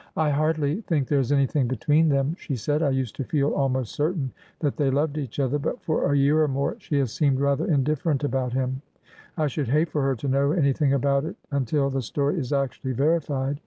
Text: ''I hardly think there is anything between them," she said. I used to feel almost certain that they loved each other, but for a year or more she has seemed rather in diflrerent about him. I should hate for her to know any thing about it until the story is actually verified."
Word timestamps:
''I 0.26 0.30
hardly 0.30 0.82
think 0.82 1.08
there 1.08 1.18
is 1.18 1.32
anything 1.32 1.66
between 1.66 2.08
them," 2.08 2.36
she 2.38 2.54
said. 2.54 2.80
I 2.80 2.90
used 2.90 3.16
to 3.16 3.24
feel 3.24 3.52
almost 3.52 3.92
certain 3.92 4.30
that 4.60 4.76
they 4.76 4.88
loved 4.88 5.18
each 5.18 5.40
other, 5.40 5.58
but 5.58 5.82
for 5.82 6.12
a 6.12 6.16
year 6.16 6.44
or 6.44 6.46
more 6.46 6.76
she 6.78 6.96
has 7.00 7.10
seemed 7.12 7.40
rather 7.40 7.66
in 7.66 7.82
diflrerent 7.82 8.22
about 8.22 8.52
him. 8.52 8.82
I 9.36 9.48
should 9.48 9.66
hate 9.70 9.88
for 9.88 10.02
her 10.02 10.14
to 10.14 10.28
know 10.28 10.52
any 10.52 10.72
thing 10.74 10.92
about 10.92 11.24
it 11.24 11.34
until 11.50 11.90
the 11.90 12.02
story 12.02 12.38
is 12.38 12.52
actually 12.52 12.92
verified." 12.92 13.58